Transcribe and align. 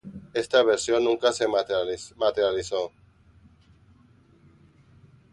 Esta 0.33 0.63
versión 0.63 1.03
nunca 1.03 1.31
se 1.31 1.45
materializó. 1.47 2.91